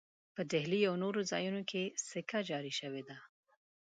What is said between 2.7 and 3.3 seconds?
شوې ده.